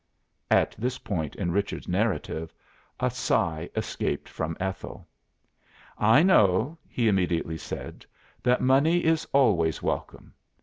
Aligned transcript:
At 0.49 0.71
this 0.79 0.97
point 0.97 1.35
in 1.35 1.51
Richard's 1.51 1.87
narrative, 1.87 2.55
a 2.99 3.11
sigh 3.11 3.69
escaped 3.75 4.27
from 4.27 4.57
Ethel. 4.59 5.07
"I 5.95 6.23
know," 6.23 6.79
he 6.87 7.07
immediately 7.07 7.59
said, 7.59 8.07
"that 8.41 8.61
money 8.61 9.05
is 9.05 9.27
always 9.31 9.83
welcome. 9.83 10.33